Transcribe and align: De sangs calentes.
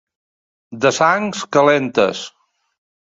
De 0.85 0.91
sangs 0.99 1.43
calentes. 1.57 2.23